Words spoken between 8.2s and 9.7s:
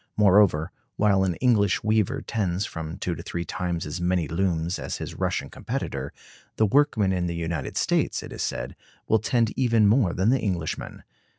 it is said, will tend